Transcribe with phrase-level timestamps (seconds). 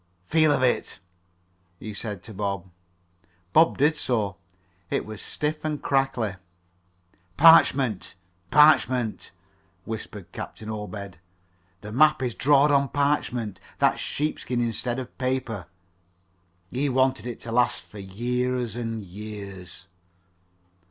[0.25, 0.97] "Feel of it,"
[1.79, 2.67] he said to Bob.
[3.53, 4.35] Bob did so.
[4.89, 6.37] It was stiff and crackly.
[7.37, 8.15] "Parchment
[8.49, 9.29] parchment,"
[9.85, 11.19] whispered Captain Obed.
[11.81, 15.67] "The map is drawed on parchment that's sheepskin instead of paper.
[16.71, 19.85] He wanted it to last for years and years."